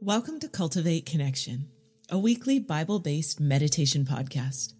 Welcome 0.00 0.38
to 0.40 0.48
Cultivate 0.48 1.06
Connection, 1.06 1.68
a 2.10 2.18
weekly 2.18 2.58
Bible 2.58 2.98
based 2.98 3.40
meditation 3.40 4.04
podcast, 4.04 4.74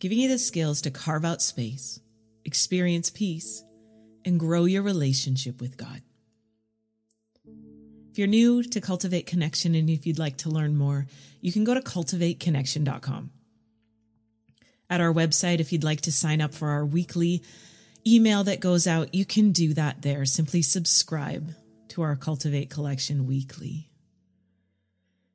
giving 0.00 0.18
you 0.18 0.28
the 0.28 0.38
skills 0.38 0.82
to 0.82 0.90
carve 0.90 1.24
out 1.24 1.40
space, 1.40 2.00
experience 2.44 3.08
peace, 3.08 3.62
and 4.24 4.40
grow 4.40 4.64
your 4.64 4.82
relationship 4.82 5.60
with 5.60 5.76
God. 5.76 6.02
If 8.10 8.18
you're 8.18 8.26
new 8.26 8.62
to 8.64 8.80
Cultivate 8.80 9.26
Connection 9.26 9.76
and 9.76 9.88
if 9.88 10.06
you'd 10.06 10.18
like 10.18 10.38
to 10.38 10.50
learn 10.50 10.76
more, 10.76 11.06
you 11.40 11.52
can 11.52 11.62
go 11.62 11.74
to 11.74 11.80
cultivateconnection.com. 11.80 13.30
At 14.90 15.00
our 15.00 15.12
website, 15.12 15.60
if 15.60 15.72
you'd 15.72 15.84
like 15.84 16.00
to 16.00 16.12
sign 16.12 16.40
up 16.40 16.52
for 16.52 16.70
our 16.70 16.84
weekly 16.84 17.42
email 18.06 18.44
that 18.44 18.60
goes 18.60 18.86
out, 18.86 19.14
you 19.14 19.24
can 19.24 19.52
do 19.52 19.74
that 19.74 20.02
there. 20.02 20.24
Simply 20.24 20.62
subscribe 20.62 21.54
to 21.94 22.02
our 22.02 22.16
Cultivate 22.16 22.70
Connection 22.70 23.24
weekly. 23.24 23.88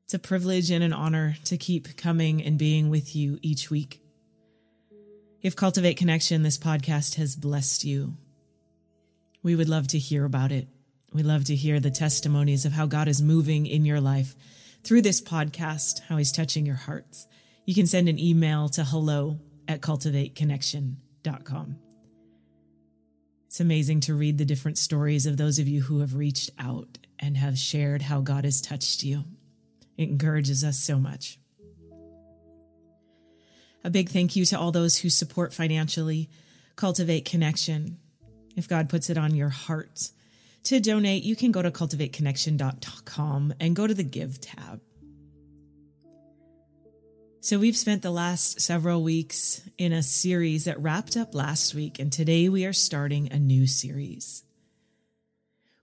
It's 0.04 0.14
a 0.14 0.20
privilege 0.20 0.72
and 0.72 0.84
an 0.84 0.92
honor 0.92 1.38
to 1.46 1.56
keep 1.56 1.96
coming 1.96 2.44
and 2.44 2.60
being 2.60 2.90
with 2.90 3.16
you 3.16 3.40
each 3.42 3.72
week. 3.72 4.02
If 5.42 5.56
Cultivate 5.56 5.96
Connection, 5.96 6.44
this 6.44 6.58
podcast 6.58 7.16
has 7.16 7.38
blessed 7.38 7.86
you, 7.86 8.18
we 9.42 9.56
would 9.56 9.70
love 9.70 9.88
to 9.88 9.98
hear 9.98 10.26
about 10.26 10.52
it. 10.52 10.68
We 11.14 11.24
love 11.24 11.46
to 11.46 11.56
hear 11.56 11.80
the 11.80 11.92
testimonies 11.92 12.66
of 12.66 12.74
how 12.74 12.88
God 12.88 13.08
is 13.08 13.22
moving 13.22 13.66
in 13.66 13.86
your 13.86 14.02
life 14.02 14.36
through 14.84 15.04
this 15.04 15.22
podcast, 15.22 16.02
how 16.10 16.18
He's 16.18 16.34
touching 16.34 16.66
your 16.66 16.76
hearts. 16.76 17.26
You 17.66 17.74
can 17.74 17.88
send 17.88 18.10
an 18.10 18.20
email 18.20 18.68
to 18.70 18.84
hello 18.84 19.40
at 19.66 19.80
cultivateconnection.com. 19.80 21.78
It's 23.50 23.60
amazing 23.60 24.02
to 24.02 24.14
read 24.14 24.38
the 24.38 24.46
different 24.46 24.78
stories 24.78 25.26
of 25.26 25.38
those 25.38 25.58
of 25.58 25.68
you 25.68 25.82
who 25.82 26.02
have 26.02 26.14
reached 26.14 26.52
out 26.60 27.00
and 27.18 27.36
have 27.36 27.58
shared 27.58 28.04
how 28.04 28.22
God 28.22 28.44
has 28.44 28.62
touched 28.62 29.02
you. 29.02 29.24
It 29.98 30.10
encourages 30.10 30.64
us 30.64 30.78
so 30.78 31.00
much. 31.00 31.40
A 33.84 33.90
big 33.90 34.10
thank 34.10 34.36
you 34.36 34.46
to 34.46 34.60
all 34.60 34.72
those 34.72 35.00
who 35.00 35.10
support 35.10 35.52
financially, 35.52 36.30
cultivate 36.76 37.26
connection. 37.26 37.98
If 38.56 38.70
God 38.70 38.88
puts 38.88 39.10
it 39.10 39.18
on 39.18 39.34
your 39.34 39.50
heart 39.50 40.12
to 40.66 40.80
donate, 40.80 41.24
you 41.24 41.36
can 41.36 41.52
go 41.52 41.64
to 41.64 41.72
cultivateconnection.com 41.72 43.56
and 43.60 43.76
go 43.76 43.88
to 43.88 43.96
the 43.96 44.04
Give 44.04 44.40
tab. 44.40 44.80
So, 47.42 47.58
we've 47.58 47.78
spent 47.78 48.02
the 48.02 48.12
last 48.12 48.60
several 48.60 49.02
weeks 49.02 49.62
in 49.78 49.94
a 49.94 50.04
series 50.04 50.66
that 50.66 50.78
wrapped 50.82 51.16
up 51.16 51.34
last 51.34 51.74
week, 51.74 51.98
and 51.98 52.12
today 52.12 52.50
we 52.50 52.66
are 52.66 52.74
starting 52.74 53.32
a 53.32 53.40
new 53.40 53.66
series. 53.66 54.44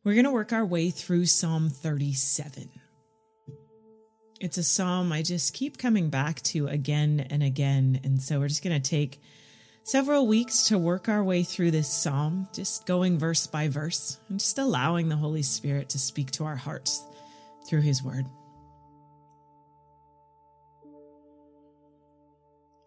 We're 0.05 0.13
going 0.13 0.27
to 0.27 0.31
work 0.31 0.53
our 0.53 0.67
way 0.67 0.91
through 0.91 1.25
Psalm 1.25 1.71
37. 1.71 2.69
It's 4.39 4.59
a 4.59 4.63
psalm 4.63 5.11
I 5.13 5.23
just 5.23 5.55
keep 5.55 5.79
coming 5.79 6.11
back 6.11 6.43
to 6.43 6.69
again 6.69 7.27
and 7.31 7.43
again. 7.43 8.01
And 8.05 8.21
so 8.21 8.39
we're 8.39 8.49
just 8.49 8.63
going 8.63 8.81
to 8.81 8.91
take 8.91 9.19
several 9.83 10.27
weeks 10.27 10.69
to 10.69 10.77
work 10.77 11.09
our 11.09 11.25
way 11.25 11.43
through 11.43 11.71
this 11.71 11.91
psalm, 11.91 12.49
just 12.53 12.85
going 12.85 13.19
verse 13.19 13.47
by 13.47 13.69
verse 13.69 14.19
and 14.29 14.39
just 14.39 14.59
allowing 14.59 15.09
the 15.09 15.17
Holy 15.17 15.43
Spirit 15.43 15.89
to 15.89 15.99
speak 15.99 16.31
to 16.33 16.45
our 16.45 16.57
hearts 16.57 17.03
through 17.67 17.81
his 17.81 18.03
word. 18.03 18.27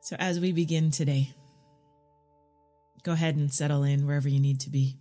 So 0.09 0.15
as 0.17 0.39
we 0.39 0.51
begin 0.53 0.89
today, 0.89 1.35
go 3.03 3.11
ahead 3.11 3.35
and 3.35 3.53
settle 3.53 3.83
in 3.83 4.07
wherever 4.07 4.27
you 4.27 4.39
need 4.39 4.61
to 4.61 4.71
be. 4.71 4.97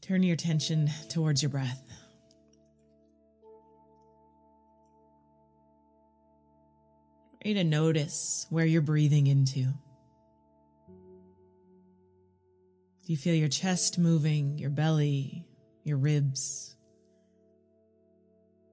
Turn 0.00 0.22
your 0.22 0.34
attention 0.34 0.90
towards 1.08 1.42
your 1.42 1.48
breath. 1.48 1.82
You 7.44 7.54
to 7.54 7.64
notice 7.64 8.46
where 8.48 8.64
you're 8.64 8.80
breathing 8.80 9.26
into. 9.26 9.64
Do 9.64 9.74
you 13.06 13.16
feel 13.16 13.34
your 13.34 13.48
chest 13.48 13.98
moving, 13.98 14.56
your 14.56 14.70
belly, 14.70 15.48
your 15.82 15.96
ribs? 15.96 16.73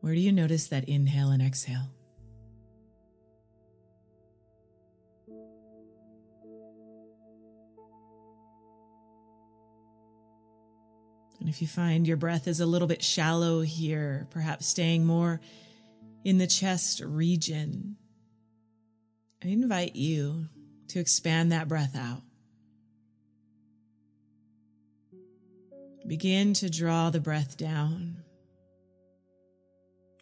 Where 0.01 0.15
do 0.15 0.19
you 0.19 0.31
notice 0.31 0.67
that 0.67 0.89
inhale 0.89 1.29
and 1.29 1.43
exhale? 1.43 1.91
And 11.39 11.49
if 11.49 11.61
you 11.61 11.67
find 11.67 12.07
your 12.07 12.17
breath 12.17 12.47
is 12.47 12.59
a 12.59 12.65
little 12.65 12.87
bit 12.87 13.03
shallow 13.03 13.61
here, 13.61 14.27
perhaps 14.31 14.67
staying 14.67 15.05
more 15.05 15.39
in 16.23 16.39
the 16.39 16.47
chest 16.47 17.01
region, 17.03 17.95
I 19.43 19.47
invite 19.47 19.95
you 19.95 20.45
to 20.89 20.99
expand 20.99 21.51
that 21.51 21.67
breath 21.67 21.95
out. 21.95 22.21
Begin 26.07 26.53
to 26.55 26.69
draw 26.69 27.11
the 27.11 27.19
breath 27.19 27.57
down. 27.57 28.17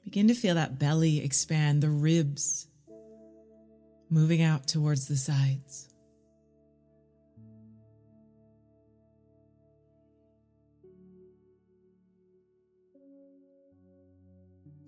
Begin 0.10 0.30
to 0.30 0.34
feel 0.34 0.56
that 0.56 0.80
belly 0.80 1.24
expand, 1.24 1.84
the 1.84 1.90
ribs 1.92 2.66
moving 4.10 4.42
out 4.42 4.66
towards 4.66 5.08
the 5.08 5.16
sides. 5.16 5.88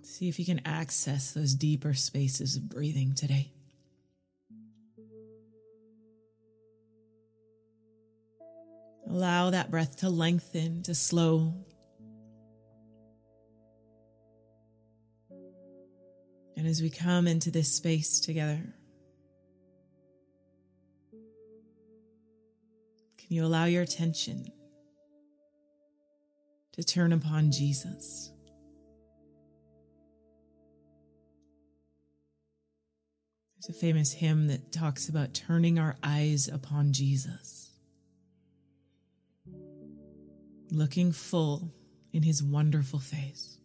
See 0.01 0.27
if 0.27 0.39
you 0.39 0.45
can 0.45 0.61
access 0.65 1.33
those 1.33 1.53
deeper 1.53 1.93
spaces 1.93 2.55
of 2.55 2.67
breathing 2.67 3.13
today. 3.13 3.51
Allow 9.07 9.51
that 9.51 9.69
breath 9.69 9.97
to 9.97 10.09
lengthen, 10.09 10.81
to 10.81 10.95
slow. 10.95 11.53
And 16.57 16.67
as 16.67 16.81
we 16.81 16.89
come 16.89 17.28
into 17.28 17.50
this 17.50 17.73
space 17.75 18.19
together, 18.19 18.62
can 23.17 23.28
you 23.29 23.45
allow 23.45 23.66
your 23.66 23.81
attention 23.81 24.51
to 26.73 26.84
turn 26.84 27.13
upon 27.13 27.51
Jesus? 27.51 28.31
There's 33.56 33.78
a 33.78 33.79
famous 33.79 34.11
hymn 34.11 34.47
that 34.47 34.72
talks 34.72 35.07
about 35.07 35.35
turning 35.35 35.78
our 35.78 35.95
eyes 36.01 36.47
upon 36.47 36.94
Jesus, 36.94 37.69
looking 40.72 41.11
full 41.11 41.72
in 42.11 42.23
his 42.23 42.41
wonderful 42.41 42.97
face. 42.97 43.59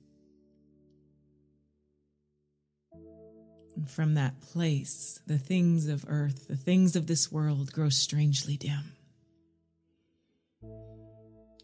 And 3.76 3.90
from 3.90 4.14
that 4.14 4.40
place, 4.40 5.20
the 5.26 5.38
things 5.38 5.86
of 5.86 6.06
earth, 6.08 6.48
the 6.48 6.56
things 6.56 6.96
of 6.96 7.06
this 7.06 7.30
world 7.30 7.72
grow 7.72 7.90
strangely 7.90 8.56
dim. 8.56 8.92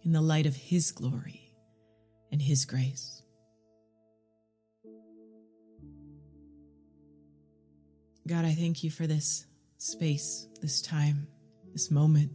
In 0.05 0.13
the 0.13 0.21
light 0.21 0.47
of 0.47 0.55
His 0.55 0.93
glory 0.93 1.55
and 2.31 2.43
His 2.43 2.67
grace. 2.67 3.23
God, 8.27 8.45
I 8.45 8.53
thank 8.53 8.85
you 8.85 8.91
for 8.91 9.07
this 9.07 9.47
space, 9.79 10.47
this 10.61 10.83
time, 10.83 11.27
this 11.73 11.91
moment, 11.91 12.31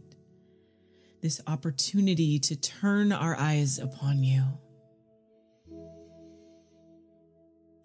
this 1.22 1.40
opportunity 1.46 2.38
to 2.40 2.56
turn 2.56 3.12
our 3.12 3.36
eyes 3.36 3.78
upon 3.78 4.22
you. 4.22 4.42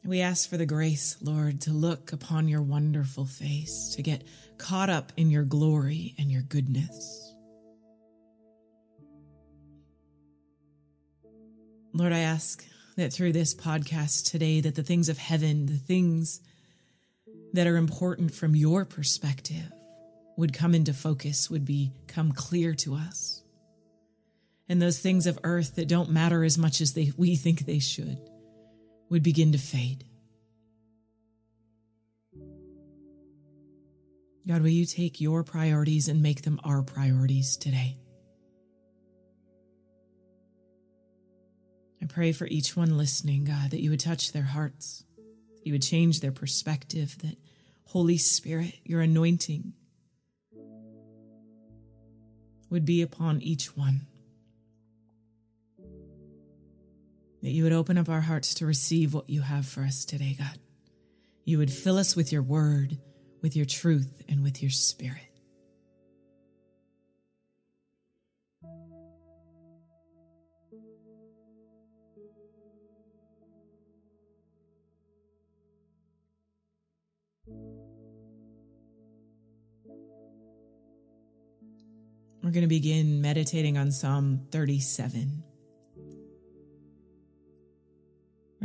We 0.05 0.19
ask 0.19 0.49
for 0.49 0.57
the 0.57 0.65
grace, 0.65 1.15
Lord, 1.21 1.61
to 1.61 1.71
look 1.71 2.11
upon 2.11 2.49
your 2.49 2.61
wonderful 2.61 3.25
face, 3.25 3.93
to 3.95 4.01
get 4.01 4.25
caught 4.57 4.89
up 4.89 5.13
in 5.15 5.29
your 5.29 5.43
glory 5.43 6.13
and 6.17 6.29
your 6.29 6.41
goodness. 6.41 7.33
Lord, 11.93 12.11
I 12.11 12.19
ask 12.19 12.65
that 12.97 13.13
through 13.13 13.31
this 13.31 13.55
podcast 13.55 14.29
today 14.29 14.59
that 14.59 14.75
the 14.75 14.83
things 14.83 15.07
of 15.07 15.17
heaven, 15.17 15.67
the 15.67 15.77
things 15.77 16.41
that 17.53 17.67
are 17.67 17.77
important 17.77 18.33
from 18.33 18.57
your 18.57 18.83
perspective 18.83 19.71
would 20.35 20.51
come 20.51 20.75
into 20.75 20.91
focus, 20.91 21.49
would 21.49 21.63
become 21.63 22.33
clear 22.33 22.73
to 22.73 22.95
us. 22.95 23.41
And 24.67 24.81
those 24.81 24.99
things 24.99 25.27
of 25.27 25.39
earth 25.45 25.75
that 25.75 25.87
don't 25.87 26.09
matter 26.09 26.43
as 26.43 26.57
much 26.57 26.81
as 26.81 26.91
they, 26.93 27.13
we 27.15 27.37
think 27.37 27.59
they 27.59 27.79
should 27.79 28.17
would 29.13 29.21
begin 29.21 29.51
to 29.51 29.59
fade. 29.59 30.03
God, 34.47 34.63
will 34.63 34.69
you 34.69 34.87
take 34.87 35.21
your 35.21 35.43
priorities 35.43 36.07
and 36.07 36.23
make 36.23 36.41
them 36.41 36.59
our 36.63 36.81
priorities 36.81 37.55
today? 37.55 37.99
I 42.01 42.07
pray 42.07 42.31
for 42.31 42.47
each 42.47 42.75
one 42.75 42.97
listening, 42.97 43.43
God, 43.43 43.69
that 43.69 43.83
you 43.83 43.91
would 43.91 43.99
touch 43.99 44.31
their 44.31 44.41
hearts, 44.41 45.03
that 45.57 45.67
you 45.67 45.73
would 45.73 45.83
change 45.83 46.19
their 46.19 46.31
perspective, 46.31 47.15
that 47.19 47.37
Holy 47.83 48.17
Spirit, 48.17 48.79
your 48.83 49.01
anointing 49.01 49.73
would 52.71 52.83
be 52.83 53.03
upon 53.03 53.43
each 53.43 53.77
one. 53.77 54.07
That 57.43 57.51
you 57.51 57.63
would 57.63 57.73
open 57.73 57.97
up 57.97 58.07
our 58.07 58.21
hearts 58.21 58.53
to 58.55 58.65
receive 58.65 59.13
what 59.13 59.29
you 59.29 59.41
have 59.41 59.65
for 59.65 59.81
us 59.81 60.05
today, 60.05 60.37
God. 60.39 60.57
You 61.43 61.57
would 61.57 61.71
fill 61.71 61.97
us 61.97 62.15
with 62.15 62.31
your 62.31 62.41
word, 62.41 62.97
with 63.41 63.57
your 63.57 63.65
truth, 63.65 64.21
and 64.29 64.41
with 64.41 64.61
your 64.61 64.71
spirit. 64.71 65.19
We're 82.41 82.51
going 82.51 82.61
to 82.61 82.67
begin 82.67 83.21
meditating 83.21 83.77
on 83.77 83.91
Psalm 83.91 84.47
37. 84.51 85.43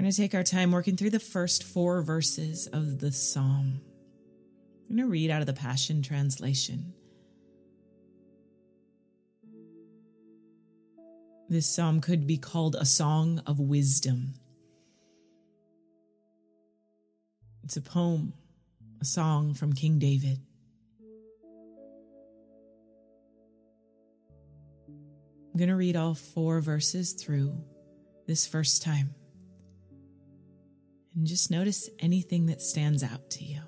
Going 0.09 0.15
to 0.15 0.23
take 0.23 0.35
our 0.35 0.43
time 0.43 0.73
working 0.73 0.97
through 0.97 1.11
the 1.11 1.21
first 1.21 1.63
four 1.63 2.01
verses 2.01 2.67
of 2.69 2.99
the 2.99 3.13
psalm. 3.13 3.83
I'm 4.89 4.97
going 4.97 5.07
to 5.07 5.13
read 5.13 5.31
out 5.31 5.43
of 5.43 5.47
the 5.47 5.53
Passion 5.53 6.01
Translation. 6.01 6.95
This 11.51 11.67
psalm 11.67 12.01
could 12.01 12.27
be 12.27 12.39
called 12.39 12.75
a 12.75 12.87
song 12.87 13.43
of 13.47 13.61
wisdom. 13.61 14.33
It's 17.65 17.77
a 17.77 17.83
poem, 17.83 18.33
a 19.03 19.05
song 19.05 19.53
from 19.53 19.75
King 19.75 19.99
David. 19.99 20.39
I'm 24.89 25.59
going 25.59 25.69
to 25.69 25.77
read 25.77 25.97
all 25.97 26.15
four 26.15 26.63
verses 26.63 27.13
through 27.13 27.63
this 28.27 28.47
first 28.47 28.83
time. 28.83 29.15
And 31.19 31.26
just 31.26 31.50
notice 31.50 31.91
anything 31.99 32.47
that 32.47 32.62
stands 32.62 33.03
out 33.03 33.29
to 33.31 33.44
you. 33.44 33.61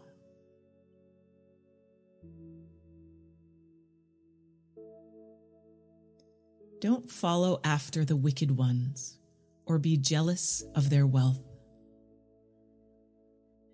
Don't 6.81 7.11
follow 7.11 7.59
after 7.65 8.05
the 8.05 8.15
wicked 8.15 8.53
ones 8.57 9.19
or 9.67 9.81
be 9.81 9.97
jealous 9.97 10.63
of 10.77 10.91
their 10.91 11.05
wealth. 11.09 11.43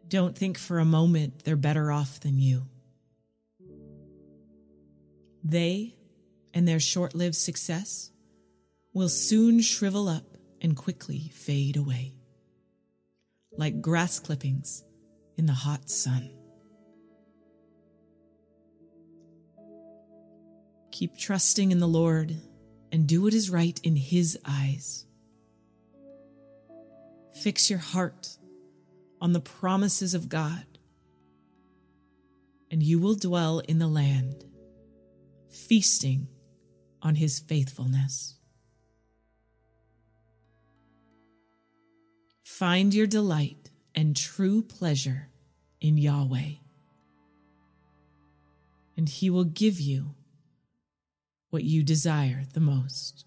Don't 0.09 0.35
think 0.35 0.57
for 0.57 0.79
a 0.79 0.87
moment 0.87 1.45
they're 1.45 1.55
better 1.55 1.93
off 1.93 2.19
than 2.21 2.39
you. 2.39 2.67
They 5.45 5.97
and 6.55 6.67
their 6.67 6.81
short 6.81 7.15
lived 7.15 7.35
success 7.35 8.11
will 8.95 9.11
soon 9.11 9.61
shrivel 9.61 10.09
up 10.09 10.25
and 10.63 10.75
quickly 10.75 11.31
fade 11.35 11.77
away, 11.77 12.15
like 13.57 13.81
grass 13.81 14.19
clippings 14.19 14.85
in 15.37 15.47
the 15.47 15.53
hot 15.53 15.89
sun. 15.91 16.31
Keep 20.93 21.19
trusting 21.19 21.73
in 21.73 21.79
the 21.79 21.87
Lord 21.87 22.37
and 22.93 23.07
do 23.07 23.23
what 23.23 23.35
is 23.35 23.51
right 23.51 23.79
in 23.83 23.97
His 23.97 24.39
eyes. 24.47 25.07
Fix 27.43 27.69
your 27.69 27.79
heart 27.79 28.39
on 29.21 29.33
the 29.33 29.41
promises 29.41 30.15
of 30.15 30.29
God, 30.29 30.65
and 32.71 32.83
you 32.83 32.99
will 32.99 33.15
dwell 33.15 33.59
in 33.61 33.79
the 33.79 33.87
land, 33.87 34.45
feasting 35.51 36.29
on 37.03 37.15
his 37.15 37.39
faithfulness. 37.39 38.36
Find 42.59 42.95
your 42.95 43.07
delight 43.07 43.69
and 43.95 44.17
true 44.17 44.63
pleasure 44.63 45.29
in 45.79 45.99
Yahweh, 45.99 46.53
and 48.97 49.07
he 49.07 49.29
will 49.29 49.45
give 49.45 49.79
you 49.79 50.15
what 51.51 51.65
you 51.65 51.83
desire 51.83 52.45
the 52.55 52.61
most. 52.61 53.27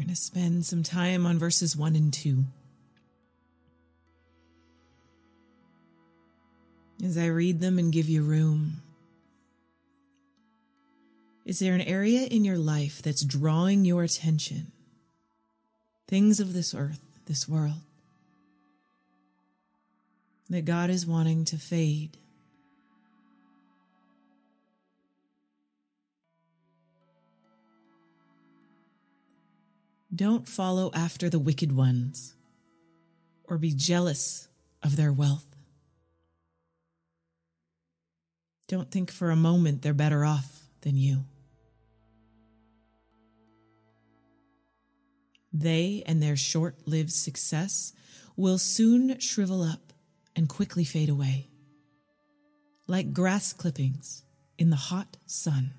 We're 0.00 0.04
going 0.04 0.14
to 0.14 0.22
spend 0.22 0.64
some 0.64 0.82
time 0.82 1.26
on 1.26 1.38
verses 1.38 1.76
1 1.76 1.94
and 1.94 2.10
2. 2.10 2.42
As 7.04 7.18
I 7.18 7.26
read 7.26 7.60
them 7.60 7.78
and 7.78 7.92
give 7.92 8.08
you 8.08 8.22
room, 8.22 8.80
is 11.44 11.58
there 11.58 11.74
an 11.74 11.82
area 11.82 12.22
in 12.22 12.46
your 12.46 12.56
life 12.56 13.02
that's 13.02 13.22
drawing 13.22 13.84
your 13.84 14.02
attention? 14.02 14.72
Things 16.08 16.40
of 16.40 16.54
this 16.54 16.74
earth, 16.74 17.02
this 17.26 17.46
world, 17.46 17.82
that 20.48 20.64
God 20.64 20.88
is 20.88 21.04
wanting 21.04 21.44
to 21.44 21.58
fade 21.58 22.16
Don't 30.14 30.48
follow 30.48 30.90
after 30.92 31.30
the 31.30 31.38
wicked 31.38 31.70
ones 31.70 32.34
or 33.44 33.58
be 33.58 33.72
jealous 33.72 34.48
of 34.82 34.96
their 34.96 35.12
wealth. 35.12 35.46
Don't 38.66 38.90
think 38.90 39.10
for 39.10 39.30
a 39.30 39.36
moment 39.36 39.82
they're 39.82 39.94
better 39.94 40.24
off 40.24 40.64
than 40.82 40.96
you. 40.96 41.24
They 45.52 46.02
and 46.06 46.22
their 46.22 46.36
short 46.36 46.76
lived 46.86 47.12
success 47.12 47.92
will 48.36 48.58
soon 48.58 49.18
shrivel 49.18 49.62
up 49.62 49.92
and 50.36 50.48
quickly 50.48 50.84
fade 50.84 51.08
away, 51.08 51.48
like 52.86 53.12
grass 53.12 53.52
clippings 53.52 54.22
in 54.58 54.70
the 54.70 54.76
hot 54.76 55.16
sun. 55.26 55.72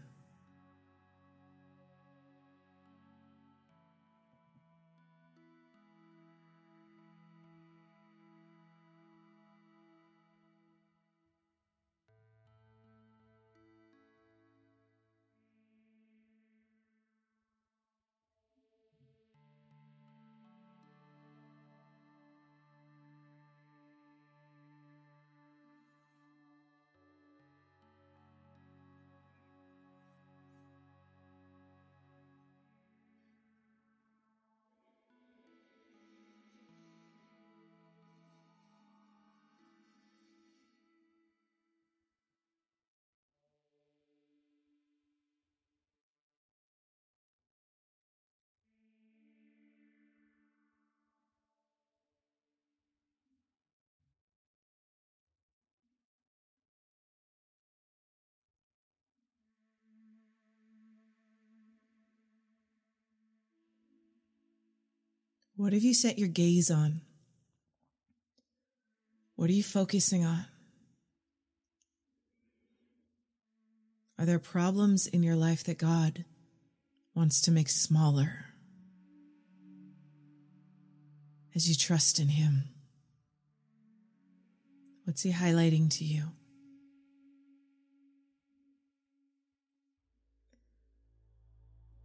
What 65.62 65.74
have 65.74 65.84
you 65.84 65.94
set 65.94 66.18
your 66.18 66.28
gaze 66.28 66.72
on? 66.72 67.02
What 69.36 69.48
are 69.48 69.54
you 69.54 69.62
focusing 69.62 70.26
on? 70.26 70.48
Are 74.18 74.26
there 74.26 74.40
problems 74.40 75.06
in 75.06 75.22
your 75.22 75.36
life 75.36 75.64
that 75.66 75.78
God 75.78 76.26
wants 77.14 77.42
to 77.42 77.52
make 77.52 77.70
smaller 77.70 78.46
as 81.54 81.70
you 81.70 81.76
trust 81.76 82.20
in 82.20 82.30
Him? 82.30 82.64
What's 85.04 85.22
He 85.22 85.32
highlighting 85.32 85.96
to 86.00 86.04
you? 86.04 86.24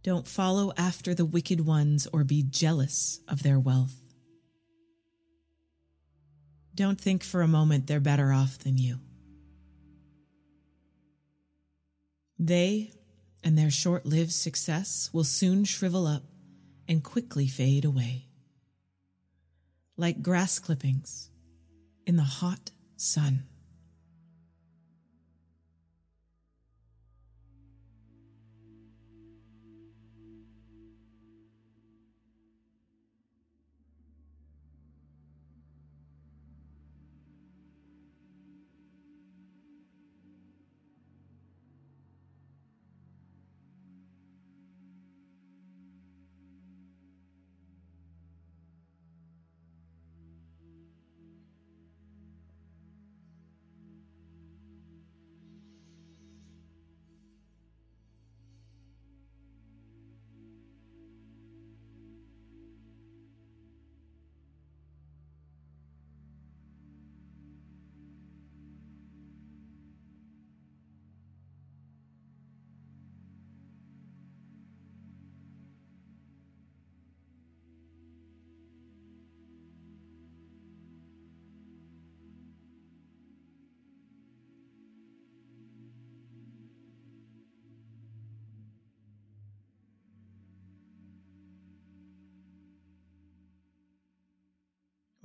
Don't 0.03 0.27
follow 0.27 0.71
after 0.77 1.13
the 1.13 1.25
wicked 1.25 1.61
ones 1.65 2.07
or 2.13 2.23
be 2.23 2.43
jealous 2.43 3.19
of 3.27 3.43
their 3.43 3.59
wealth. 3.59 3.95
Don't 6.73 7.01
think 7.01 7.23
for 7.23 7.41
a 7.41 7.47
moment 7.47 7.87
they're 7.87 7.99
better 7.99 8.31
off 8.31 8.59
than 8.59 8.77
you. 8.77 8.99
They 12.39 12.91
and 13.43 13.57
their 13.57 13.71
short 13.71 14.05
lived 14.05 14.31
success 14.31 15.09
will 15.11 15.23
soon 15.23 15.63
shrivel 15.63 16.05
up 16.05 16.23
and 16.87 17.03
quickly 17.03 17.47
fade 17.47 17.85
away. 17.85 18.27
Like 19.95 20.21
grass 20.21 20.59
clippings 20.59 21.29
in 22.05 22.15
the 22.15 22.23
hot 22.23 22.71
sun. 22.95 23.43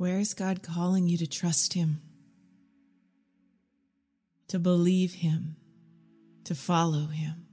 Where 0.03 0.19
is 0.19 0.35
God 0.35 0.65
calling 0.65 1.07
you 1.07 1.17
to 1.19 1.29
trust 1.29 1.75
Him, 1.75 2.03
to 4.49 4.59
believe 4.59 5.15
Him, 5.15 5.55
to 6.43 6.57
follow 6.57 7.07
Him? 7.07 7.47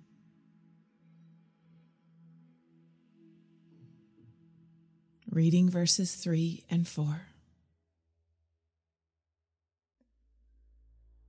Reading 5.30 5.70
verses 5.70 6.16
3 6.16 6.64
and 6.72 6.88
4. 6.88 7.22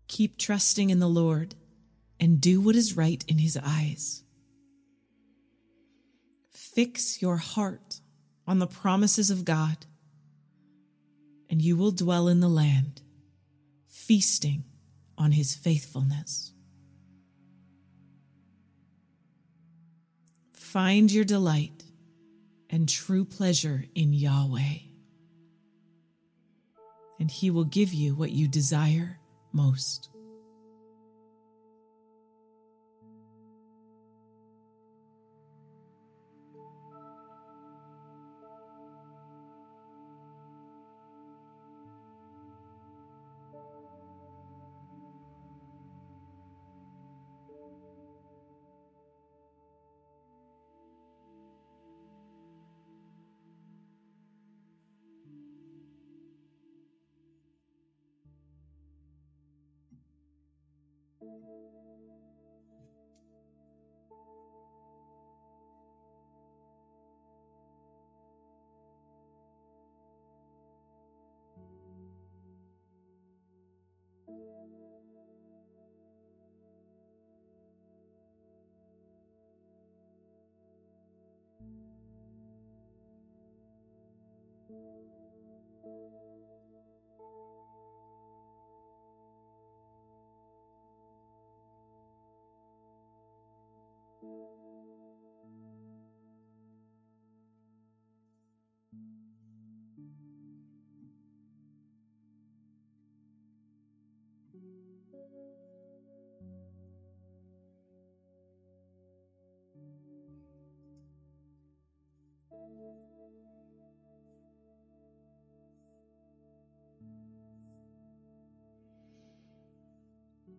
Keep 0.08 0.38
trusting 0.38 0.88
in 0.88 1.00
the 1.00 1.06
Lord 1.06 1.54
and 2.18 2.40
do 2.40 2.62
what 2.62 2.76
is 2.76 2.96
right 2.96 3.22
in 3.28 3.36
His 3.36 3.58
eyes. 3.62 4.22
Fix 6.50 7.20
your 7.20 7.36
heart 7.36 8.00
on 8.46 8.58
the 8.58 8.66
promises 8.66 9.30
of 9.30 9.44
God 9.44 9.84
and 11.50 11.60
you 11.60 11.76
will 11.76 11.90
dwell 11.90 12.28
in 12.28 12.40
the 12.40 12.48
land, 12.48 13.02
feasting 13.88 14.64
on 15.18 15.32
his 15.32 15.54
faithfulness. 15.54 16.52
Find 20.54 21.10
your 21.10 21.24
delight 21.24 21.82
and 22.70 22.88
true 22.88 23.24
pleasure 23.24 23.84
in 23.96 24.12
Yahweh, 24.12 24.78
and 27.18 27.30
he 27.30 27.50
will 27.50 27.64
give 27.64 27.92
you 27.92 28.14
what 28.14 28.30
you 28.30 28.46
desire 28.46 29.18
most. 29.52 30.08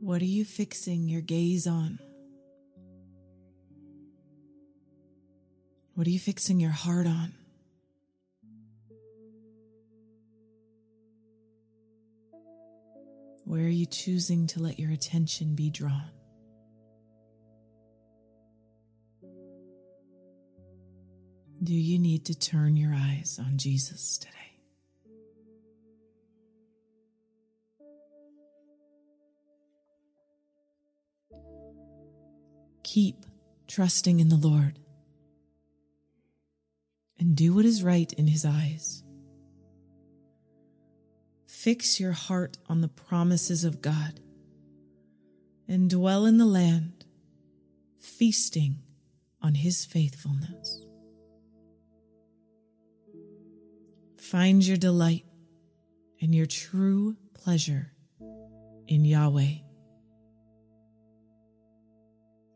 What 0.01 0.19
are 0.21 0.25
you 0.25 0.45
fixing 0.45 1.07
your 1.07 1.21
gaze 1.21 1.67
on? 1.67 1.99
What 5.93 6.07
are 6.07 6.09
you 6.09 6.19
fixing 6.19 6.59
your 6.59 6.71
heart 6.71 7.05
on? 7.05 7.33
Where 13.43 13.65
are 13.65 13.67
you 13.67 13.85
choosing 13.85 14.47
to 14.47 14.61
let 14.61 14.79
your 14.79 14.91
attention 14.91 15.55
be 15.55 15.69
drawn? 15.69 16.11
Do 21.63 21.73
you 21.75 21.99
need 21.99 22.25
to 22.25 22.33
turn 22.33 22.75
your 22.75 22.93
eyes 22.93 23.39
on 23.39 23.57
Jesus 23.57 24.17
today? 24.17 24.31
Keep 32.83 33.25
trusting 33.67 34.19
in 34.19 34.29
the 34.29 34.35
Lord 34.35 34.79
and 37.19 37.35
do 37.35 37.53
what 37.53 37.63
is 37.65 37.83
right 37.83 38.11
in 38.13 38.27
his 38.27 38.43
eyes. 38.43 39.03
Fix 41.61 41.99
your 41.99 42.13
heart 42.13 42.57
on 42.67 42.81
the 42.81 42.87
promises 42.87 43.63
of 43.63 43.83
God 43.83 44.19
and 45.67 45.91
dwell 45.91 46.25
in 46.25 46.39
the 46.39 46.45
land, 46.47 47.05
feasting 47.99 48.79
on 49.43 49.53
his 49.53 49.85
faithfulness. 49.85 50.87
Find 54.17 54.65
your 54.65 54.77
delight 54.77 55.23
and 56.19 56.33
your 56.33 56.47
true 56.47 57.15
pleasure 57.35 57.93
in 58.87 59.05
Yahweh, 59.05 59.57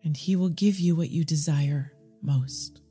and 0.04 0.18
he 0.18 0.36
will 0.36 0.50
give 0.50 0.80
you 0.80 0.96
what 0.96 1.12
you 1.12 1.24
desire 1.24 1.94
most. 2.24 2.82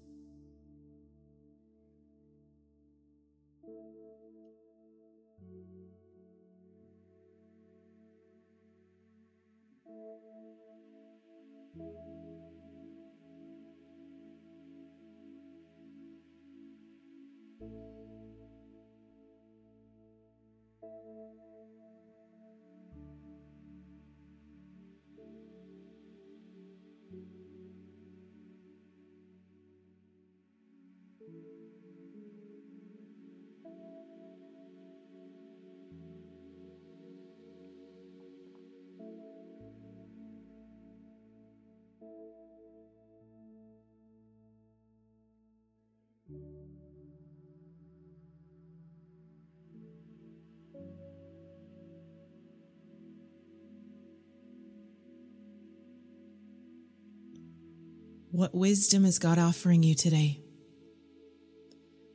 What 58.34 58.52
wisdom 58.52 59.04
is 59.04 59.20
God 59.20 59.38
offering 59.38 59.84
you 59.84 59.94
today? 59.94 60.42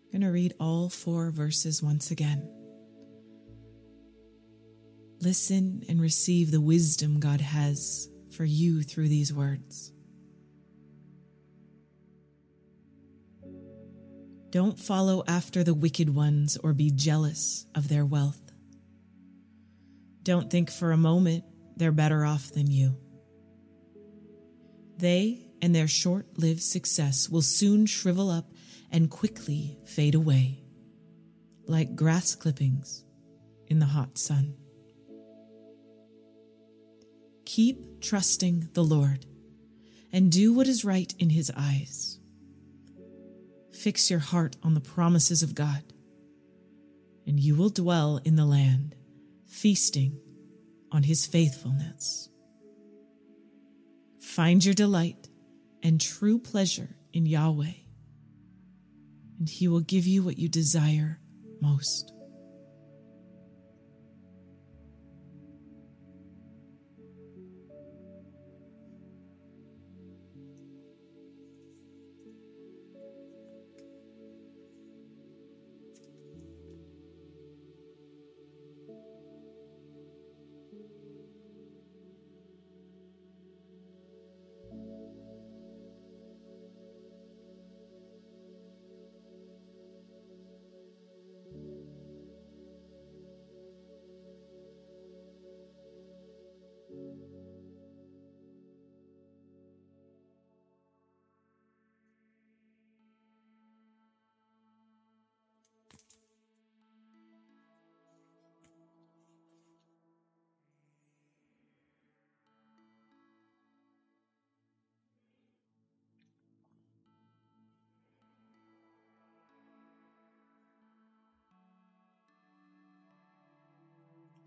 I'm 0.03 0.19
going 0.19 0.27
to 0.27 0.33
read 0.33 0.53
all 0.59 0.89
four 0.89 1.31
verses 1.31 1.81
once 1.81 2.11
again. 2.11 2.45
Listen 5.21 5.81
and 5.87 6.01
receive 6.01 6.51
the 6.51 6.59
wisdom 6.59 7.21
God 7.21 7.39
has 7.39 8.09
for 8.35 8.43
you 8.43 8.83
through 8.83 9.07
these 9.07 9.31
words. 9.31 9.93
Don't 14.49 14.77
follow 14.77 15.23
after 15.25 15.63
the 15.63 15.73
wicked 15.73 16.13
ones 16.13 16.57
or 16.57 16.73
be 16.73 16.91
jealous 16.91 17.65
of 17.75 17.87
their 17.87 18.05
wealth. 18.05 18.41
Don't 20.23 20.51
think 20.51 20.69
for 20.69 20.91
a 20.91 20.97
moment 20.97 21.45
they're 21.77 21.93
better 21.93 22.25
off 22.25 22.51
than 22.51 22.69
you. 22.69 22.97
They 24.97 25.45
and 25.61 25.75
their 25.75 25.87
short 25.87 26.25
lived 26.37 26.61
success 26.61 27.29
will 27.29 27.41
soon 27.41 27.85
shrivel 27.85 28.29
up 28.29 28.51
and 28.91 29.09
quickly 29.09 29.77
fade 29.85 30.15
away, 30.15 30.63
like 31.65 31.95
grass 31.95 32.35
clippings 32.35 33.03
in 33.67 33.79
the 33.79 33.85
hot 33.85 34.17
sun. 34.17 34.55
Keep 37.45 38.01
trusting 38.01 38.69
the 38.73 38.83
Lord 38.83 39.25
and 40.11 40.31
do 40.31 40.53
what 40.53 40.67
is 40.67 40.85
right 40.85 41.13
in 41.19 41.29
His 41.29 41.51
eyes. 41.55 42.19
Fix 43.71 44.09
your 44.09 44.19
heart 44.19 44.55
on 44.63 44.73
the 44.73 44.81
promises 44.81 45.41
of 45.41 45.55
God, 45.55 45.83
and 47.25 47.39
you 47.39 47.55
will 47.55 47.69
dwell 47.69 48.19
in 48.25 48.35
the 48.35 48.45
land, 48.45 48.95
feasting 49.47 50.19
on 50.91 51.03
His 51.03 51.25
faithfulness. 51.25 52.29
Find 54.19 54.63
your 54.63 54.73
delight 54.73 55.28
and 55.83 55.99
true 55.99 56.39
pleasure 56.39 56.95
in 57.13 57.25
Yahweh, 57.25 57.73
and 59.39 59.49
He 59.49 59.67
will 59.67 59.81
give 59.81 60.05
you 60.05 60.23
what 60.23 60.37
you 60.37 60.49
desire 60.49 61.19
most. 61.61 62.13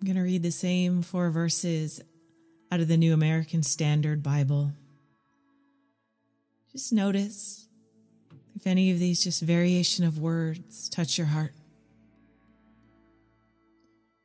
I'm 0.03 0.07
going 0.07 0.17
to 0.17 0.23
read 0.23 0.43
the 0.43 0.51
same 0.51 1.01
four 1.03 1.31
verses 1.31 2.01
out 2.73 2.81
of 2.81 2.89
the 2.89 2.97
New 2.97 3.15
American 3.15 3.63
Standard 3.63 4.21
Bible. 4.21 4.73
Just 6.73 6.93
notice 6.93 7.69
if 8.57 8.67
any 8.67 8.91
of 8.91 8.99
these 8.99 9.23
just 9.23 9.41
variation 9.43 10.05
of 10.05 10.19
words 10.19 10.89
touch 10.89 11.19
your 11.19 11.29
heart. 11.29 11.53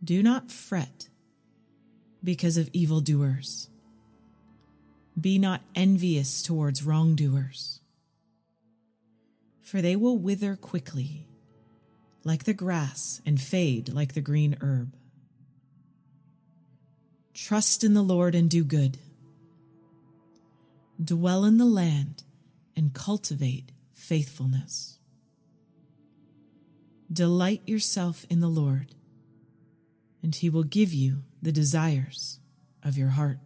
Do 0.04 0.24
not 0.24 0.50
fret 0.50 1.10
because 2.24 2.58
of 2.58 2.72
evildoers. 2.74 3.70
Be 5.22 5.38
not 5.38 5.62
envious 5.76 6.42
towards 6.42 6.82
wrongdoers, 6.82 7.82
for 9.62 9.84
they 9.84 9.96
will 9.96 10.18
wither 10.18 10.56
quickly 10.56 11.28
like 12.24 12.46
the 12.46 12.54
grass 12.56 13.22
and 13.28 13.40
fade 13.40 13.90
like 13.90 14.16
the 14.16 14.22
green 14.22 14.58
herb. 14.60 14.97
Trust 17.38 17.84
in 17.84 17.94
the 17.94 18.02
Lord 18.02 18.34
and 18.34 18.50
do 18.50 18.64
good. 18.64 18.98
Dwell 21.02 21.46
in 21.46 21.60
the 21.60 21.66
land 21.66 22.24
and 22.76 22.96
cultivate 22.96 23.72
faithfulness. 23.94 24.98
Delight 27.14 27.62
yourself 27.68 28.26
in 28.28 28.40
the 28.40 28.48
Lord, 28.48 28.96
and 30.24 30.34
he 30.34 30.50
will 30.50 30.64
give 30.64 30.92
you 30.92 31.18
the 31.40 31.52
desires 31.52 32.40
of 32.82 32.98
your 32.98 33.10
heart. 33.10 33.38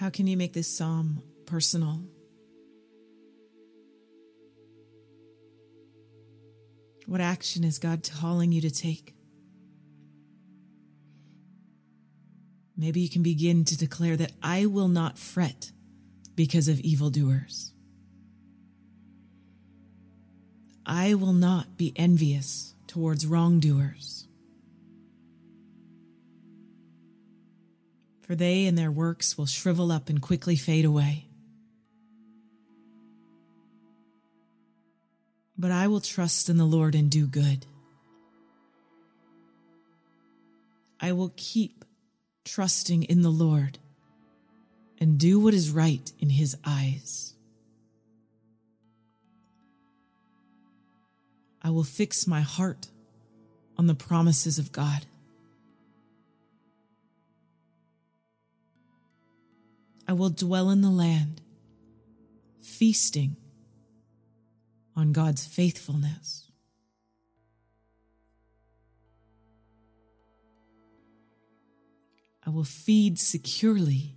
How 0.00 0.08
can 0.08 0.26
you 0.26 0.38
make 0.38 0.54
this 0.54 0.66
psalm 0.66 1.22
personal? 1.44 2.00
What 7.04 7.20
action 7.20 7.64
is 7.64 7.78
God 7.78 8.08
calling 8.18 8.50
you 8.50 8.62
to 8.62 8.70
take? 8.70 9.12
Maybe 12.78 13.02
you 13.02 13.10
can 13.10 13.22
begin 13.22 13.66
to 13.66 13.76
declare 13.76 14.16
that 14.16 14.32
I 14.42 14.64
will 14.64 14.88
not 14.88 15.18
fret 15.18 15.70
because 16.34 16.66
of 16.68 16.80
evildoers. 16.80 17.74
I 20.86 21.12
will 21.12 21.34
not 21.34 21.76
be 21.76 21.92
envious 21.94 22.74
towards 22.86 23.26
wrongdoers. 23.26 24.26
For 28.30 28.36
they 28.36 28.66
and 28.66 28.78
their 28.78 28.92
works 28.92 29.36
will 29.36 29.46
shrivel 29.46 29.90
up 29.90 30.08
and 30.08 30.22
quickly 30.22 30.54
fade 30.54 30.84
away. 30.84 31.26
But 35.58 35.72
I 35.72 35.88
will 35.88 36.00
trust 36.00 36.48
in 36.48 36.56
the 36.56 36.64
Lord 36.64 36.94
and 36.94 37.10
do 37.10 37.26
good. 37.26 37.66
I 41.00 41.10
will 41.10 41.32
keep 41.36 41.84
trusting 42.44 43.02
in 43.02 43.22
the 43.22 43.30
Lord 43.30 43.80
and 44.98 45.18
do 45.18 45.40
what 45.40 45.52
is 45.52 45.72
right 45.72 46.12
in 46.20 46.30
his 46.30 46.56
eyes. 46.64 47.34
I 51.60 51.70
will 51.70 51.82
fix 51.82 52.28
my 52.28 52.42
heart 52.42 52.90
on 53.76 53.88
the 53.88 53.96
promises 53.96 54.60
of 54.60 54.70
God. 54.70 55.06
I 60.10 60.12
will 60.12 60.30
dwell 60.30 60.70
in 60.70 60.80
the 60.80 60.90
land, 60.90 61.40
feasting 62.60 63.36
on 64.96 65.12
God's 65.12 65.46
faithfulness. 65.46 66.50
I 72.44 72.50
will 72.50 72.64
feed 72.64 73.20
securely 73.20 74.16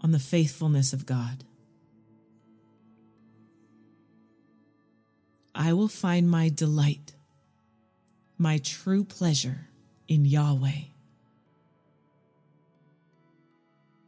on 0.00 0.12
the 0.12 0.18
faithfulness 0.18 0.92
of 0.92 1.06
God. 1.06 1.44
I 5.54 5.72
will 5.72 5.88
find 5.88 6.28
my 6.28 6.50
delight, 6.50 7.14
my 8.36 8.58
true 8.58 9.04
pleasure 9.04 9.68
in 10.08 10.26
Yahweh. 10.26 10.90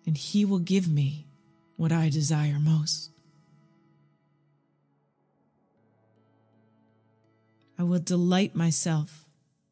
And 0.06 0.16
He 0.16 0.44
will 0.44 0.58
give 0.58 0.88
me 0.88 1.26
what 1.76 1.92
I 1.92 2.08
desire 2.08 2.58
most. 2.58 3.10
I 7.78 7.84
will 7.84 7.98
delight 7.98 8.54
myself 8.54 9.24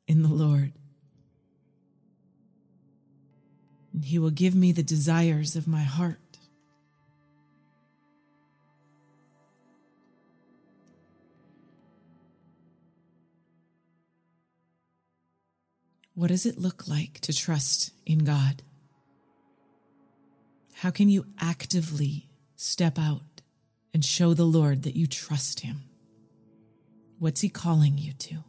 in 0.06 0.22
the 0.22 0.28
Lord. 0.28 0.72
And 3.92 4.04
He 4.04 4.18
will 4.18 4.30
give 4.30 4.54
me 4.54 4.72
the 4.72 4.82
desires 4.82 5.56
of 5.56 5.68
my 5.68 5.82
heart. 5.82 6.18
What 16.14 16.28
does 16.28 16.44
it 16.44 16.58
look 16.58 16.86
like 16.86 17.20
to 17.20 17.32
trust 17.32 17.92
in 18.04 18.24
God? 18.24 18.62
How 20.80 20.90
can 20.90 21.10
you 21.10 21.26
actively 21.38 22.30
step 22.56 22.98
out 22.98 23.42
and 23.92 24.02
show 24.02 24.32
the 24.32 24.46
Lord 24.46 24.84
that 24.84 24.96
you 24.96 25.06
trust 25.06 25.60
Him? 25.60 25.82
What's 27.18 27.42
He 27.42 27.50
calling 27.50 27.98
you 27.98 28.14
to? 28.14 28.44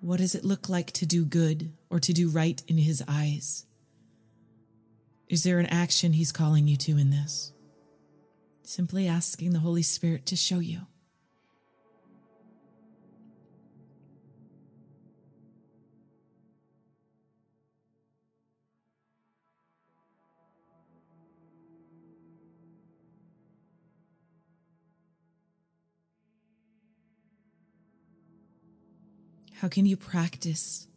What 0.00 0.18
does 0.18 0.34
it 0.34 0.44
look 0.44 0.68
like 0.68 0.90
to 0.94 1.06
do 1.06 1.24
good 1.24 1.70
or 1.90 2.00
to 2.00 2.12
do 2.12 2.28
right 2.28 2.60
in 2.66 2.78
His 2.78 3.04
eyes? 3.06 3.66
Is 5.30 5.44
there 5.44 5.60
an 5.60 5.66
action 5.66 6.12
He's 6.12 6.32
calling 6.32 6.66
you 6.66 6.76
to 6.78 6.98
in 6.98 7.10
this? 7.10 7.52
Simply 8.64 9.06
asking 9.06 9.52
the 9.52 9.60
Holy 9.60 9.82
Spirit 9.82 10.26
to 10.26 10.34
show 10.34 10.58
you. 10.58 10.80
How 29.54 29.68
can 29.68 29.86
you 29.86 29.96
practice 29.96 30.88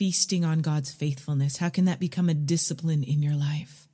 feasting 0.00 0.46
on 0.46 0.60
God's 0.60 0.90
faithfulness? 0.90 1.58
How 1.58 1.68
can 1.68 1.84
that 1.84 2.00
become 2.00 2.30
a 2.30 2.34
discipline 2.34 3.02
in 3.02 3.22
your 3.22 3.34
life? 3.34 3.86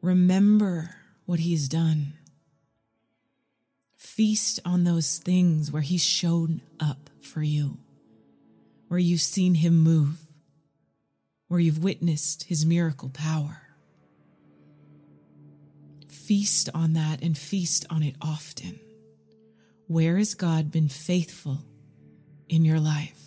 Remember 0.00 0.96
what 1.26 1.40
He's 1.40 1.68
done. 1.68 2.14
Feast 3.98 4.60
on 4.64 4.84
those 4.84 5.18
things 5.18 5.70
where 5.70 5.82
He's 5.82 6.02
shown 6.02 6.62
up 6.80 7.10
for 7.20 7.42
you, 7.42 7.76
where 8.88 8.98
you've 8.98 9.20
seen 9.20 9.56
Him 9.56 9.78
move, 9.78 10.22
where 11.48 11.60
you've 11.60 11.84
witnessed 11.84 12.44
His 12.44 12.64
miracle 12.64 13.10
power. 13.10 13.60
Feast 16.08 16.70
on 16.72 16.94
that 16.94 17.20
and 17.22 17.36
feast 17.36 17.84
on 17.90 18.02
it 18.02 18.16
often. 18.22 18.80
Where 19.86 20.16
has 20.16 20.32
God 20.32 20.70
been 20.70 20.88
faithful 20.88 21.58
in 22.48 22.64
your 22.64 22.80
life? 22.80 23.23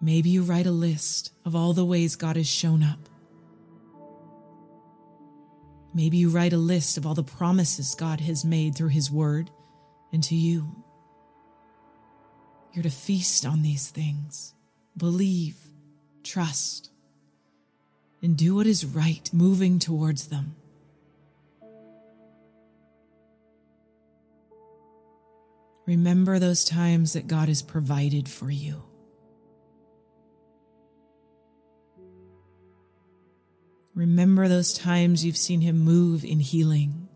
Maybe 0.00 0.28
you 0.30 0.42
write 0.42 0.66
a 0.66 0.70
list 0.70 1.32
of 1.44 1.56
all 1.56 1.72
the 1.72 1.84
ways 1.84 2.16
God 2.16 2.36
has 2.36 2.46
shown 2.46 2.82
up. 2.82 2.98
Maybe 5.94 6.18
you 6.18 6.28
write 6.28 6.52
a 6.52 6.58
list 6.58 6.98
of 6.98 7.06
all 7.06 7.14
the 7.14 7.22
promises 7.22 7.94
God 7.94 8.20
has 8.20 8.44
made 8.44 8.74
through 8.74 8.90
His 8.90 9.10
Word 9.10 9.50
and 10.12 10.22
to 10.24 10.34
you. 10.34 10.84
You're 12.74 12.82
to 12.82 12.90
feast 12.90 13.46
on 13.46 13.62
these 13.62 13.88
things, 13.88 14.52
believe, 14.96 15.56
trust, 16.22 16.90
and 18.20 18.36
do 18.36 18.56
what 18.56 18.66
is 18.66 18.84
right, 18.84 19.30
moving 19.32 19.78
towards 19.78 20.26
them. 20.26 20.56
Remember 25.86 26.38
those 26.38 26.64
times 26.64 27.14
that 27.14 27.28
God 27.28 27.48
has 27.48 27.62
provided 27.62 28.28
for 28.28 28.50
you. 28.50 28.82
Remember 33.96 34.46
those 34.46 34.74
times 34.74 35.24
you've 35.24 35.38
seen 35.38 35.62
Him 35.62 35.78
move 35.78 36.22
in 36.22 36.38
healing. 36.38 37.08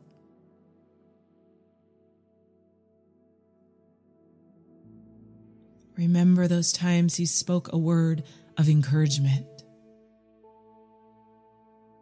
Remember 5.98 6.48
those 6.48 6.72
times 6.72 7.16
He 7.16 7.26
spoke 7.26 7.70
a 7.70 7.76
word 7.76 8.24
of 8.56 8.70
encouragement. 8.70 9.46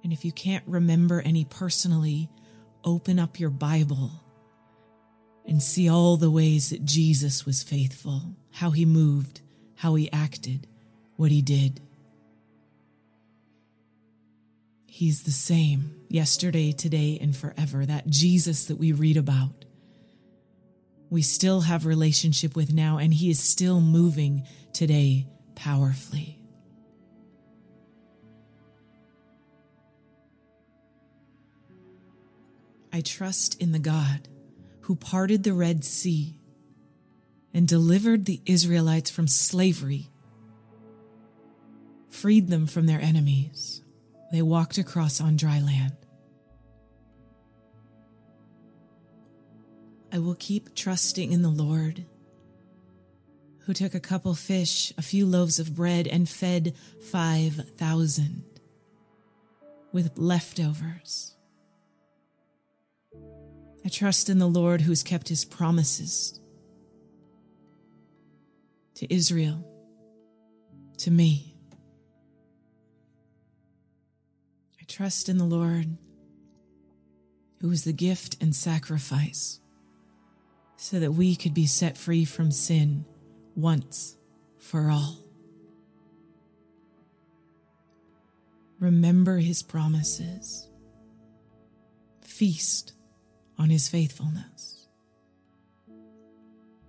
And 0.05 0.13
if 0.13 0.25
you 0.25 0.31
can't 0.31 0.65
remember 0.69 1.21
any 1.23 1.45
personally, 1.45 2.31
open 2.85 3.19
up 3.19 3.41
your 3.41 3.51
Bible 3.51 4.13
and 5.45 5.61
see 5.61 5.89
all 5.89 6.17
the 6.17 6.31
ways 6.31 6.71
that 6.71 6.85
Jesus 6.85 7.45
was 7.45 7.65
faithful, 7.65 8.37
how 8.53 8.71
he 8.71 8.85
moved, 8.85 9.41
how 9.75 9.97
he 9.97 10.11
acted, 10.13 10.69
what 11.17 11.33
he 11.33 11.43
did. 11.43 11.81
He's 14.99 15.23
the 15.23 15.31
same 15.31 15.95
yesterday, 16.09 16.73
today, 16.73 17.21
and 17.21 17.37
forever. 17.37 17.87
That 17.87 18.09
Jesus 18.09 18.65
that 18.65 18.79
we 18.79 18.91
read 18.91 19.17
about. 19.17 19.65
We 21.09 21.23
still 21.23 21.61
have 21.61 21.87
relationship 21.87 22.57
with 22.57 22.73
now, 22.73 22.99
and 22.99 23.15
he 23.15 23.31
is 23.31 23.39
still 23.39 23.81
moving 23.81 24.43
today 24.73 25.29
powerfully. 25.55 26.41
I 32.93 33.01
trust 33.01 33.63
in 33.63 33.71
the 33.71 33.79
God 33.79 34.27
who 34.81 34.97
parted 34.97 35.45
the 35.45 35.53
Red 35.53 35.85
Sea 35.85 36.41
and 37.55 37.69
delivered 37.69 38.25
the 38.25 38.41
Israelites 38.47 39.11
from 39.11 39.29
slavery 39.29 40.11
freed 42.11 42.49
them 42.49 42.67
from 42.67 42.87
their 42.87 43.01
enemies. 43.01 43.83
They 44.31 44.43
walked 44.43 44.79
across 44.79 45.21
on 45.21 45.37
dry 45.37 45.61
land. 45.61 45.97
I 50.13 50.19
will 50.19 50.37
keep 50.37 50.75
trusting 50.75 51.33
in 51.33 51.43
the 51.43 51.49
Lord, 51.49 52.07
who 53.61 53.75
took 53.75 53.95
a 53.95 54.01
couple 54.01 54.35
fish, 54.35 54.93
a 54.97 55.03
few 55.03 55.27
loaves 55.27 55.59
of 55.59 55.75
bread, 55.75 56.07
and 56.07 56.29
fed 56.29 56.75
5,000 57.11 58.45
with 59.93 60.17
leftovers. 60.17 61.37
I 63.85 63.89
trust 63.89 64.29
in 64.29 64.39
the 64.39 64.49
Lord 64.49 64.83
who 64.83 64.91
has 64.91 65.03
kept 65.03 65.29
his 65.29 65.45
promises 65.45 66.41
to 68.97 69.15
Israel, 69.15 69.65
to 70.99 71.11
me. 71.11 71.48
Trust 74.99 75.29
in 75.29 75.39
the 75.39 75.45
Lord 75.45 75.87
who 77.61 77.71
is 77.71 77.85
the 77.85 77.93
gift 77.93 78.37
and 78.41 78.53
sacrifice 78.53 79.61
so 80.77 80.99
that 80.99 81.13
we 81.13 81.37
could 81.37 81.55
be 81.55 81.67
set 81.67 81.97
free 81.97 82.25
from 82.25 82.51
sin 82.51 83.05
once 83.55 84.17
for 84.59 84.91
all. 84.91 85.19
Remember 88.81 89.39
his 89.39 89.63
promises. 89.63 90.69
Feast 92.21 92.93
on 93.57 93.71
his 93.71 93.89
faithfulness. 93.89 94.89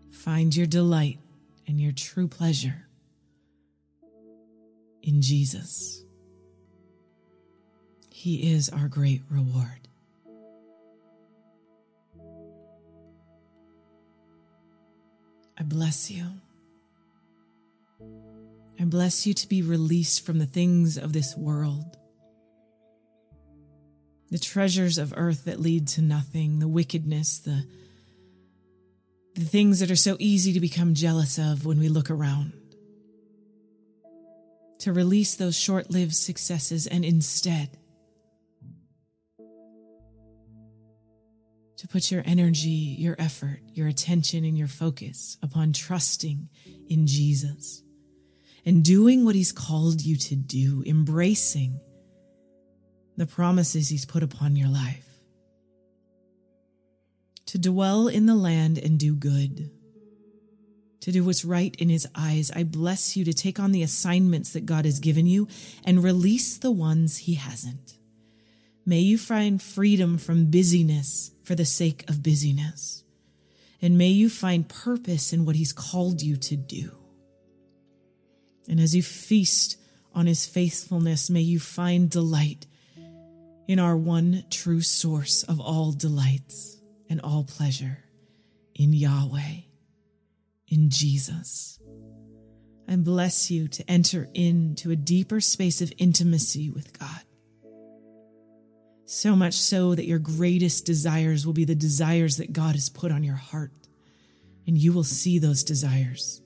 Find 0.10 0.56
your 0.56 0.66
delight 0.66 1.20
and 1.68 1.80
your 1.80 1.92
true 1.92 2.28
pleasure 2.28 2.88
in 5.04 5.22
Jesus. 5.22 6.04
He 8.20 8.52
is 8.52 8.68
our 8.68 8.90
great 8.90 9.22
reward. 9.30 9.88
I 15.58 15.64
bless 15.64 16.12
you. 16.12 16.26
I 18.78 18.84
bless 18.84 19.26
you 19.26 19.34
to 19.34 19.48
be 19.48 19.62
released 19.62 20.26
from 20.26 20.38
the 20.38 20.46
things 20.46 20.98
of 20.98 21.14
this 21.14 21.34
world, 21.38 21.96
the 24.30 24.38
treasures 24.38 24.98
of 24.98 25.14
earth 25.16 25.46
that 25.46 25.62
lead 25.62 25.88
to 25.88 26.02
nothing, 26.02 26.60
the 26.60 26.68
wickedness, 26.68 27.40
the, 27.40 27.66
the 29.36 29.46
things 29.46 29.80
that 29.80 29.92
are 29.92 29.96
so 29.96 30.18
easy 30.20 30.52
to 30.52 30.60
become 30.60 30.94
jealous 30.94 31.38
of 31.38 31.66
when 31.66 31.80
we 31.80 31.88
look 31.88 32.12
around. 32.12 32.52
To 34.80 34.92
release 34.92 35.36
those 35.36 35.58
short 35.58 35.90
lived 35.90 36.16
successes 36.16 36.86
and 36.86 37.06
instead 37.06 37.79
to 41.80 41.88
put 41.88 42.12
your 42.12 42.22
energy, 42.26 42.98
your 43.00 43.16
effort, 43.18 43.62
your 43.74 43.88
attention, 43.88 44.44
and 44.44 44.58
your 44.58 44.68
focus 44.68 45.38
upon 45.42 45.72
trusting 45.72 46.50
in 46.90 47.08
Jesus 47.08 47.82
and 48.66 48.84
doing 48.84 49.24
what 49.24 49.34
He's 49.34 49.54
called 49.54 50.02
you 50.02 50.18
to 50.18 50.36
do, 50.36 50.84
embracing 50.86 51.80
the 53.16 53.26
promises 53.26 53.88
He's 53.88 54.06
put 54.06 54.24
upon 54.24 54.58
your 54.58 54.68
life. 54.68 55.08
To 57.46 57.58
dwell 57.58 58.10
in 58.10 58.26
the 58.26 58.36
land 58.36 58.78
and 58.78 59.00
do 59.00 59.16
good, 59.16 59.72
to 61.00 61.12
do 61.14 61.24
what's 61.24 61.46
right 61.46 61.74
in 61.78 61.88
His 61.88 62.06
eyes. 62.14 62.52
I 62.54 62.64
bless 62.64 63.16
you 63.16 63.24
to 63.24 63.34
take 63.34 63.58
on 63.58 63.72
the 63.72 63.84
assignments 63.84 64.52
that 64.52 64.66
God 64.66 64.84
has 64.84 65.00
given 65.00 65.28
you 65.28 65.48
and 65.86 66.04
release 66.04 66.58
the 66.58 66.72
ones 66.72 67.20
He 67.20 67.36
hasn't. 67.36 67.98
May 68.86 69.00
you 69.00 69.18
find 69.18 69.62
freedom 69.62 70.18
from 70.18 70.48
busyness 70.48 71.32
for 71.50 71.56
the 71.56 71.66
sake 71.66 72.08
of 72.08 72.22
busyness. 72.22 73.04
And 73.82 73.98
may 73.98 74.10
you 74.10 74.30
find 74.30 74.70
purpose 74.70 75.34
in 75.34 75.46
what 75.46 75.56
He's 75.56 75.74
called 75.74 76.22
you 76.22 76.38
to 76.38 76.56
do. 76.56 76.92
And 78.68 78.80
as 78.80 78.96
you 78.96 79.02
feast 79.02 79.76
on 80.14 80.28
His 80.28 80.46
faithfulness, 80.46 81.28
may 81.28 81.42
you 81.42 81.60
find 81.60 82.08
delight 82.08 82.68
in 83.68 83.80
our 83.80 83.98
one 83.98 84.44
true 84.52 84.82
source 84.82 85.42
of 85.42 85.60
all 85.60 85.92
delights 85.92 86.78
and 87.10 87.20
all 87.20 87.44
pleasure 87.46 87.98
in 88.76 88.94
Yahweh, 88.94 89.62
in 90.68 90.92
Jesus. 90.92 91.80
I 92.88 92.96
bless 92.96 93.50
you 93.50 93.68
to 93.70 93.90
enter 93.90 94.30
into 94.36 94.92
a 94.92 94.96
deeper 94.96 95.42
space 95.42 95.82
of 95.82 95.92
intimacy 95.98 96.70
with 96.70 97.00
God 97.00 97.24
so 99.10 99.36
much 99.36 99.56
so 99.56 99.96
that 99.96 100.06
your 100.06 100.20
greatest 100.20 100.86
desires 100.86 101.44
will 101.44 101.54
be 101.54 101.66
the 101.66 101.74
desires 101.74 102.38
that 102.38 102.54
God 102.54 102.76
has 102.76 102.90
put 102.90 103.12
on 103.12 103.24
your 103.24 103.36
heart. 103.36 103.72
And 104.68 104.78
you 104.78 104.94
will 104.94 105.04
see 105.04 105.40
those 105.40 105.64
desires 105.64 106.44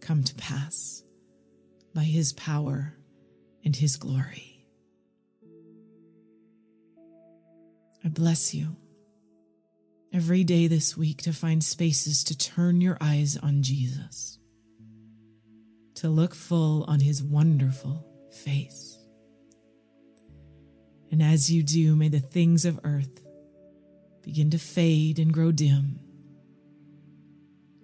come 0.00 0.24
to 0.24 0.34
pass 0.34 1.04
by 1.94 2.02
His 2.02 2.32
power 2.32 2.96
and 3.64 3.76
His 3.76 3.96
glory. 3.96 4.66
I 8.04 8.08
bless 8.08 8.54
you 8.54 8.76
every 10.12 10.42
day 10.42 10.66
this 10.66 10.96
week 10.96 11.22
to 11.22 11.32
find 11.32 11.62
spaces 11.62 12.24
to 12.24 12.36
turn 12.36 12.80
your 12.80 12.98
eyes 13.00 13.36
on 13.36 13.62
Jesus, 13.62 14.40
to 15.94 16.08
look 16.08 16.34
full 16.34 16.82
on 16.88 16.98
His 16.98 17.22
wonderful 17.22 18.04
face 18.32 18.89
and 21.10 21.22
as 21.22 21.50
you 21.50 21.62
do, 21.62 21.96
may 21.96 22.08
the 22.08 22.20
things 22.20 22.64
of 22.64 22.80
earth 22.84 23.26
begin 24.22 24.50
to 24.50 24.58
fade 24.58 25.18
and 25.18 25.32
grow 25.32 25.50
dim 25.50 25.98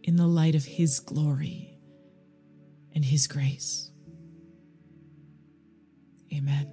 in 0.03 0.17
the 0.17 0.27
light 0.27 0.55
of 0.55 0.65
His 0.65 1.01
glory 1.01 1.79
and 2.95 3.05
His 3.05 3.27
grace. 3.27 3.91
Amen. 6.33 6.73